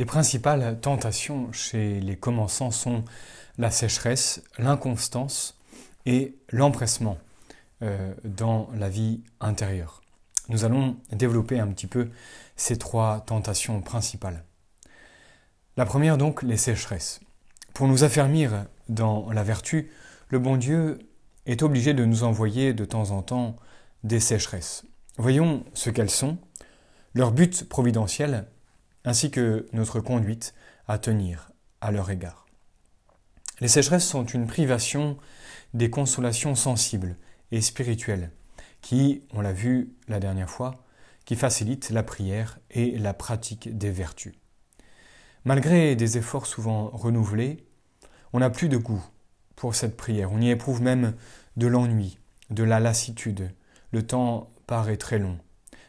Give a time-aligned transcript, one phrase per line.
[0.00, 3.04] Les principales tentations chez les commençants sont
[3.58, 5.60] la sécheresse, l'inconstance
[6.06, 7.18] et l'empressement
[7.82, 10.00] euh, dans la vie intérieure.
[10.48, 12.08] Nous allons développer un petit peu
[12.56, 14.42] ces trois tentations principales.
[15.76, 17.20] La première donc, les sécheresses.
[17.74, 19.90] Pour nous affermir dans la vertu,
[20.30, 20.98] le bon Dieu
[21.44, 23.54] est obligé de nous envoyer de temps en temps
[24.02, 24.82] des sécheresses.
[25.18, 26.38] Voyons ce qu'elles sont,
[27.12, 28.46] leur but providentiel,
[29.04, 30.54] ainsi que notre conduite
[30.88, 32.46] à tenir à leur égard.
[33.60, 35.16] Les sécheresses sont une privation
[35.74, 37.16] des consolations sensibles
[37.52, 38.30] et spirituelles
[38.80, 40.84] qui, on l'a vu la dernière fois,
[41.24, 44.34] qui facilitent la prière et la pratique des vertus.
[45.44, 47.64] Malgré des efforts souvent renouvelés,
[48.32, 49.04] on n'a plus de goût
[49.56, 50.32] pour cette prière.
[50.32, 51.14] On y éprouve même
[51.56, 52.18] de l'ennui,
[52.50, 53.50] de la lassitude.
[53.92, 55.38] Le temps paraît très long.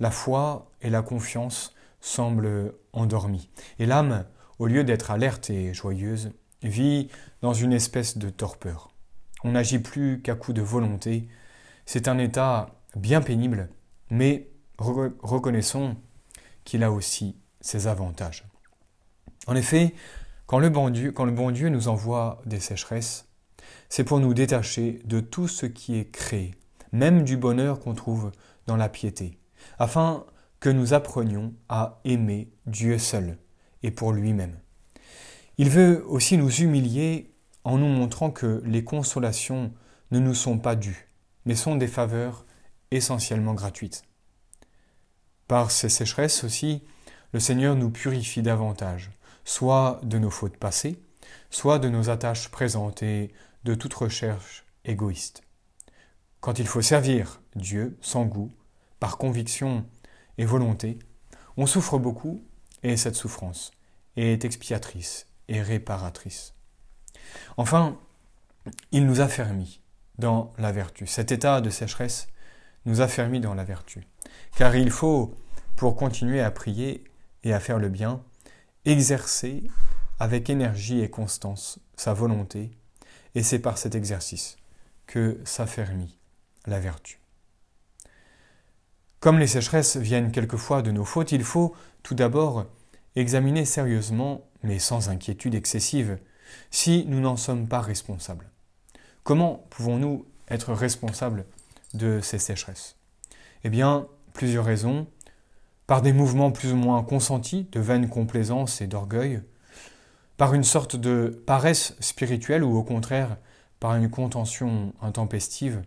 [0.00, 1.73] La foi et la confiance
[2.04, 3.48] semblent endormies.
[3.78, 4.26] Et l'âme,
[4.58, 6.32] au lieu d'être alerte et joyeuse,
[6.62, 7.08] vit
[7.40, 8.90] dans une espèce de torpeur.
[9.42, 11.28] On n'agit plus qu'à coup de volonté.
[11.86, 13.70] C'est un état bien pénible,
[14.10, 15.96] mais reconnaissons
[16.64, 18.44] qu'il a aussi ses avantages.
[19.46, 19.94] En effet,
[20.46, 23.28] quand le, bon Dieu, quand le bon Dieu nous envoie des sécheresses,
[23.88, 26.54] c'est pour nous détacher de tout ce qui est créé,
[26.92, 28.30] même du bonheur qu'on trouve
[28.66, 29.38] dans la piété,
[29.78, 30.26] afin
[30.70, 33.38] nous apprenions à aimer Dieu seul
[33.82, 34.58] et pour lui-même.
[35.58, 37.32] Il veut aussi nous humilier
[37.64, 39.72] en nous montrant que les consolations
[40.10, 41.08] ne nous sont pas dues,
[41.44, 42.44] mais sont des faveurs
[42.90, 44.02] essentiellement gratuites.
[45.48, 46.82] Par ces sécheresses aussi,
[47.32, 49.10] le Seigneur nous purifie davantage,
[49.44, 51.02] soit de nos fautes passées,
[51.50, 53.32] soit de nos attaches présentes et
[53.64, 55.42] de toute recherche égoïste.
[56.40, 58.50] Quand il faut servir Dieu sans goût,
[59.00, 59.84] par conviction
[60.38, 60.98] et volonté,
[61.56, 62.44] on souffre beaucoup
[62.82, 63.70] et cette souffrance
[64.16, 66.54] est expiatrice et réparatrice.
[67.56, 67.98] Enfin,
[68.92, 69.80] il nous affermit
[70.18, 71.06] dans la vertu.
[71.06, 72.28] Cet état de sécheresse
[72.84, 74.06] nous affermit dans la vertu.
[74.56, 75.34] Car il faut,
[75.76, 77.04] pour continuer à prier
[77.42, 78.22] et à faire le bien,
[78.84, 79.64] exercer
[80.18, 82.70] avec énergie et constance sa volonté,
[83.34, 84.56] et c'est par cet exercice
[85.06, 86.18] que s'affermit
[86.66, 87.23] la vertu.
[89.24, 92.66] Comme les sécheresses viennent quelquefois de nos fautes, il faut tout d'abord
[93.16, 96.18] examiner sérieusement, mais sans inquiétude excessive,
[96.70, 98.50] si nous n'en sommes pas responsables.
[99.22, 101.46] Comment pouvons-nous être responsables
[101.94, 102.96] de ces sécheresses?
[103.64, 105.06] Eh bien, plusieurs raisons.
[105.86, 109.40] Par des mouvements plus ou moins consentis de vaine complaisance et d'orgueil,
[110.36, 113.38] par une sorte de paresse spirituelle ou au contraire
[113.80, 115.80] par une contention intempestive,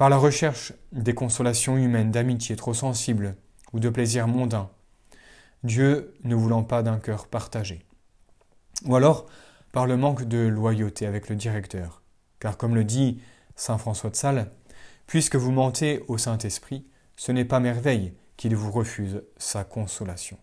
[0.00, 3.36] par la recherche des consolations humaines, d'amitié trop sensible
[3.74, 4.70] ou de plaisirs mondains,
[5.62, 7.84] Dieu ne voulant pas d'un cœur partagé.
[8.86, 9.26] Ou alors
[9.72, 12.00] par le manque de loyauté avec le directeur,
[12.38, 13.20] car comme le dit
[13.56, 14.50] Saint François de Sales,
[15.06, 20.38] puisque vous mentez au Saint-Esprit, ce n'est pas merveille, qu'il vous refuse sa consolation.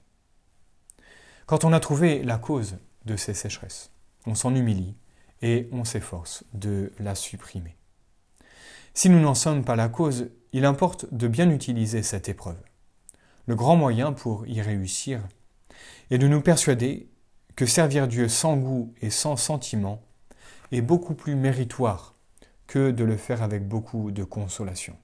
[1.47, 3.89] Quand on a trouvé la cause de ces sécheresses,
[4.27, 4.95] on s'en humilie
[5.41, 7.76] et on s'efforce de la supprimer.
[8.97, 12.59] Si nous n'en sommes pas la cause, il importe de bien utiliser cette épreuve.
[13.45, 15.21] Le grand moyen pour y réussir
[16.09, 17.07] est de nous persuader
[17.55, 20.01] que servir Dieu sans goût et sans sentiment
[20.71, 22.15] est beaucoup plus méritoire
[22.65, 24.97] que de le faire avec beaucoup de consolation.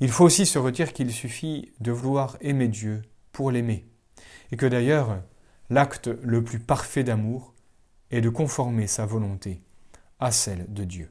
[0.00, 3.86] Il faut aussi se redire qu'il suffit de vouloir aimer Dieu pour l'aimer,
[4.52, 5.20] et que d'ailleurs
[5.68, 7.52] l'acte le plus parfait d'amour
[8.10, 9.60] est de conformer sa volonté
[10.18, 11.10] à celle de Dieu.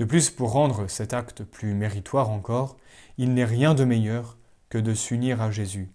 [0.00, 2.78] De plus, pour rendre cet acte plus méritoire encore,
[3.18, 4.38] il n'est rien de meilleur
[4.70, 5.92] que de s'unir à Jésus,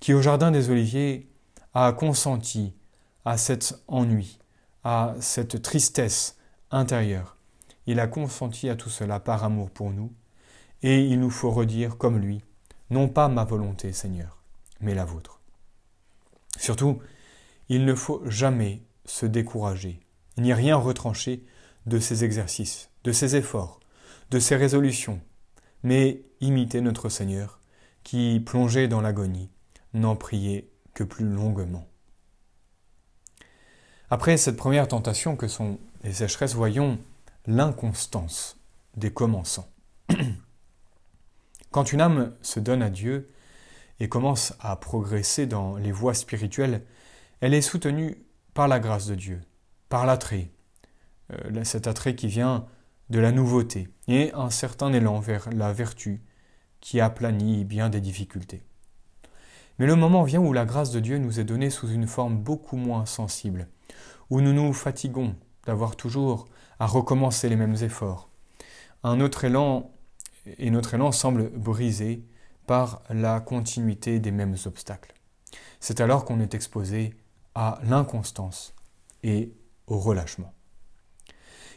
[0.00, 1.28] qui au Jardin des Oliviers
[1.74, 2.72] a consenti
[3.26, 4.38] à cet ennui,
[4.82, 6.38] à cette tristesse
[6.70, 7.36] intérieure.
[7.86, 10.10] Il a consenti à tout cela par amour pour nous,
[10.82, 12.42] et il nous faut redire comme lui,
[12.88, 14.42] non pas ma volonté, Seigneur,
[14.80, 15.38] mais la vôtre.
[16.58, 16.98] Surtout,
[17.68, 20.00] il ne faut jamais se décourager,
[20.38, 21.44] ni rien retrancher
[21.84, 23.80] de ces exercices, de ces efforts,
[24.30, 25.20] de ces résolutions,
[25.82, 27.60] mais imiter notre Seigneur,
[28.02, 29.50] qui, plongé dans l'agonie,
[29.92, 31.86] n'en priait que plus longuement.
[34.10, 36.98] Après cette première tentation que sont les sécheresses, voyons
[37.46, 38.58] l'inconstance
[38.96, 39.68] des commençants.
[41.70, 43.30] Quand une âme se donne à Dieu
[44.00, 46.84] et commence à progresser dans les voies spirituelles,
[47.40, 48.16] elle est soutenue
[48.54, 49.40] par la grâce de Dieu,
[49.88, 50.50] par l'attrait,
[51.32, 52.66] euh, cet attrait qui vient
[53.10, 56.22] de la nouveauté et un certain élan vers la vertu
[56.80, 58.62] qui aplanit bien des difficultés.
[59.78, 62.36] Mais le moment vient où la grâce de Dieu nous est donnée sous une forme
[62.36, 63.68] beaucoup moins sensible,
[64.30, 65.34] où nous nous fatiguons
[65.66, 66.46] d'avoir toujours
[66.78, 68.28] à recommencer les mêmes efforts.
[69.02, 69.90] Un autre élan,
[70.58, 72.24] et notre élan semble brisé
[72.66, 75.14] par la continuité des mêmes obstacles.
[75.80, 77.14] C'est alors qu'on est exposé
[77.54, 78.74] à l'inconstance
[79.22, 79.52] et
[79.86, 80.54] au relâchement.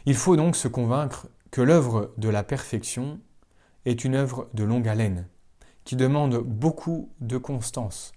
[0.08, 3.20] Il faut donc se convaincre que l'œuvre de la perfection
[3.84, 5.28] est une œuvre de longue haleine,
[5.84, 8.12] qui demande beaucoup de constance,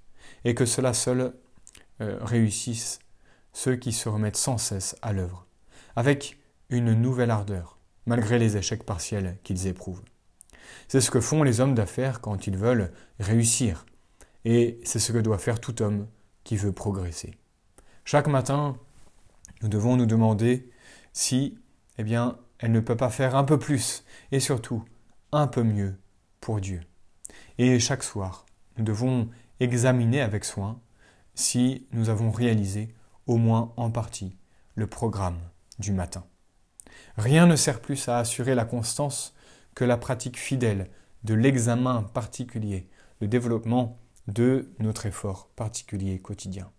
[0.46, 1.34] et que cela seul
[2.00, 3.00] euh, réussisse
[3.52, 5.46] ceux qui se remettent sans cesse à l'œuvre,
[5.98, 6.40] avec
[6.70, 10.04] une nouvelle ardeur, malgré les échecs partiels qu'ils éprouvent.
[10.88, 13.86] C'est ce que font les hommes d'affaires quand ils veulent réussir,
[14.46, 16.08] et c'est ce que doit faire tout homme
[16.46, 17.36] qui veut progresser.
[18.06, 18.78] Chaque matin,
[19.62, 20.72] nous devons nous demander
[21.12, 21.58] si,
[21.98, 24.84] eh bien, elle ne peut pas faire un peu plus, et surtout
[25.32, 26.00] un peu mieux
[26.40, 26.82] pour Dieu.
[27.58, 28.46] Et chaque soir,
[28.78, 29.30] nous devons
[29.60, 30.80] examiner avec soin
[31.34, 32.94] si nous avons réalisé,
[33.28, 34.36] au moins en partie,
[34.76, 35.40] le programme
[35.80, 36.26] du matin.
[37.18, 39.34] Rien ne sert plus à assurer la constance
[39.76, 40.90] que la pratique fidèle
[41.24, 42.90] de l'examen particulier,
[43.20, 46.72] le développement de notre effort particulier quotidien.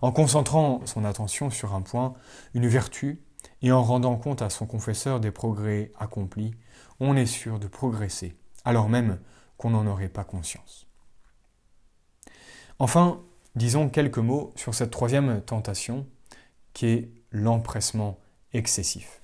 [0.00, 2.14] En concentrant son attention sur un point,
[2.54, 3.22] une vertu,
[3.62, 6.52] et en rendant compte à son confesseur des progrès accomplis,
[7.00, 9.18] on est sûr de progresser, alors même
[9.56, 10.86] qu'on n'en aurait pas conscience.
[12.78, 13.20] Enfin,
[13.54, 16.06] disons quelques mots sur cette troisième tentation,
[16.72, 18.18] qui est l'empressement
[18.52, 19.22] excessif.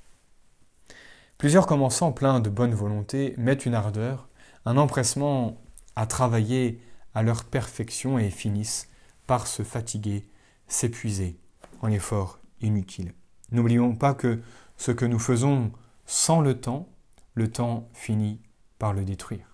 [1.39, 4.29] Plusieurs commençants pleins de bonne volonté mettent une ardeur,
[4.65, 5.61] un empressement
[5.97, 6.81] à travailler
[7.15, 8.89] à leur perfection et finissent
[9.27, 10.29] par se fatiguer,
[10.67, 11.39] s'épuiser
[11.81, 13.15] en efforts inutiles.
[13.51, 14.41] N'oublions pas que
[14.77, 15.73] ce que nous faisons
[16.07, 16.89] sans le temps,
[17.35, 18.41] le temps finit
[18.79, 19.53] par le détruire.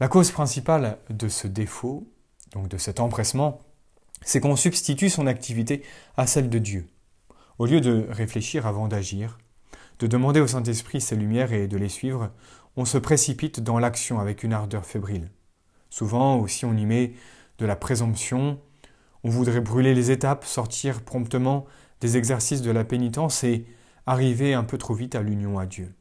[0.00, 2.06] La cause principale de ce défaut,
[2.52, 3.58] donc de cet empressement,
[4.22, 5.82] c'est qu'on substitue son activité
[6.16, 6.86] à celle de Dieu.
[7.58, 9.38] Au lieu de réfléchir avant d'agir,
[9.98, 12.30] de demander au Saint-Esprit ses lumières et de les suivre,
[12.76, 15.30] on se précipite dans l'action avec une ardeur fébrile.
[15.90, 17.14] Souvent aussi on y met
[17.58, 18.60] de la présomption,
[19.24, 21.66] on voudrait brûler les étapes, sortir promptement
[22.00, 23.66] des exercices de la pénitence et
[24.06, 25.94] arriver un peu trop vite à l'union à Dieu.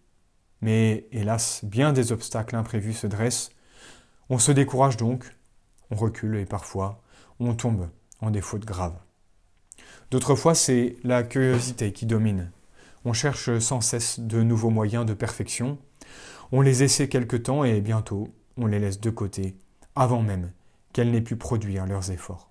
[0.62, 3.52] Mais hélas, bien des obstacles imprévus se dressent.
[4.30, 5.36] On se décourage donc,
[5.92, 7.02] on recule et parfois
[7.40, 7.90] on tombe
[8.22, 8.98] en des fautes graves.
[10.10, 12.52] D'autres fois, c'est la curiosité qui domine.
[13.06, 15.78] On cherche sans cesse de nouveaux moyens de perfection.
[16.52, 19.56] On les essaie quelque temps et bientôt on les laisse de côté,
[19.96, 20.52] avant même
[20.94, 22.50] qu'elles n'aient pu produire leurs efforts.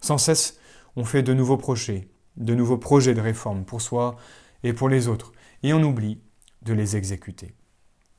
[0.00, 0.58] Sans cesse,
[0.96, 4.16] on fait de nouveaux projets, de nouveaux projets de réforme pour soi
[4.62, 5.32] et pour les autres,
[5.62, 6.20] et on oublie
[6.62, 7.54] de les exécuter.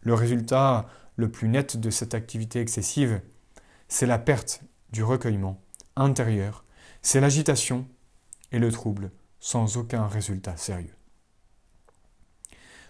[0.01, 3.21] Le résultat le plus net de cette activité excessive,
[3.88, 4.62] c'est la perte
[4.92, 5.62] du recueillement
[5.95, 6.65] intérieur,
[7.01, 7.88] c'est l'agitation
[8.51, 10.95] et le trouble sans aucun résultat sérieux.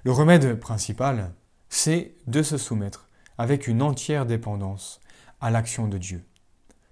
[0.04, 1.34] Le remède principal,
[1.70, 5.00] c'est de se soumettre avec une entière dépendance
[5.42, 6.24] à l'action de Dieu,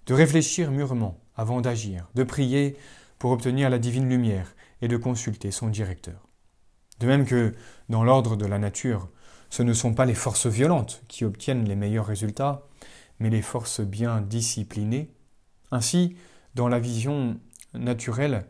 [0.07, 2.75] de réfléchir mûrement avant d'agir, de prier
[3.21, 6.27] pour obtenir la divine lumière et de consulter son directeur.
[6.99, 7.53] De même que
[7.87, 9.09] dans l'ordre de la nature,
[9.51, 12.63] ce ne sont pas les forces violentes qui obtiennent les meilleurs résultats,
[13.19, 15.13] mais les forces bien disciplinées.
[15.69, 16.15] Ainsi,
[16.55, 17.39] dans la vision
[17.75, 18.47] naturelle,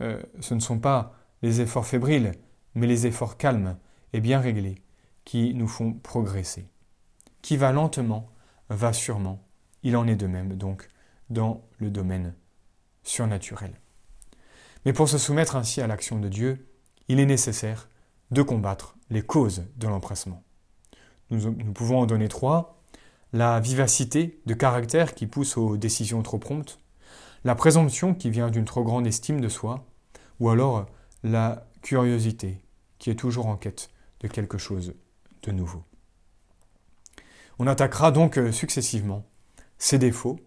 [0.00, 2.34] euh, ce ne sont pas les efforts fébriles,
[2.76, 3.76] mais les efforts calmes
[4.12, 4.80] et bien réglés
[5.24, 6.68] qui nous font progresser.
[7.42, 8.30] Qui va lentement,
[8.68, 9.44] va sûrement.
[9.82, 10.86] Il en est de même donc
[11.30, 12.36] dans le domaine
[13.02, 13.74] surnaturel.
[14.84, 16.68] Mais pour se soumettre ainsi à l'action de Dieu,
[17.08, 17.88] il est nécessaire
[18.30, 20.42] de combattre les causes de l'empressement.
[21.30, 22.82] Nous, pouvons en donner trois.
[23.32, 26.78] La vivacité de caractère qui pousse aux décisions trop promptes,
[27.44, 29.86] la présomption qui vient d'une trop grande estime de soi,
[30.38, 30.86] ou alors
[31.22, 32.62] la curiosité
[32.98, 34.94] qui est toujours en quête de quelque chose
[35.42, 35.82] de nouveau.
[37.58, 39.26] On attaquera donc euh, successivement
[39.78, 40.38] ces défauts,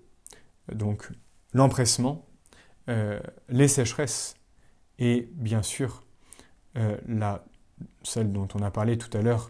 [0.71, 1.09] donc
[1.53, 2.26] l'empressement,
[2.89, 4.35] euh, les sécheresses
[4.99, 6.03] et bien sûr
[6.77, 7.43] euh, la,
[8.03, 9.49] celle dont on a parlé tout à l'heure,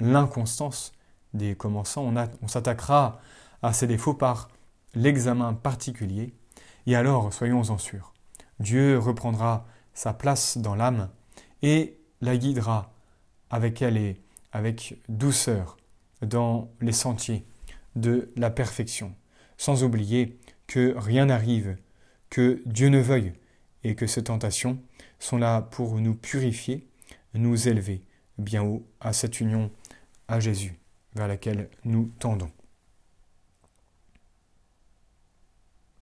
[0.00, 0.92] l'inconstance
[1.34, 2.04] des commençants.
[2.04, 3.20] On, on s'attaquera
[3.62, 4.48] à ces défauts par
[4.94, 6.34] l'examen particulier
[6.86, 8.14] et alors soyons-en sûrs.
[8.60, 11.10] Dieu reprendra sa place dans l'âme
[11.62, 12.92] et la guidera
[13.50, 14.20] avec elle et
[14.52, 15.76] avec douceur
[16.22, 17.44] dans les sentiers
[17.96, 19.14] de la perfection,
[19.56, 21.76] sans oublier que rien n'arrive
[22.30, 23.32] que Dieu ne veuille
[23.84, 24.78] et que ces tentations
[25.18, 26.86] sont là pour nous purifier,
[27.34, 28.02] nous élever
[28.38, 29.70] bien haut à cette union
[30.28, 30.78] à Jésus
[31.14, 32.50] vers laquelle nous tendons.